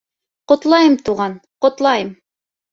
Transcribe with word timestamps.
Ҡотлайым, 0.51 0.97
туған, 1.11 1.37
ҡотлайым! 1.67 2.13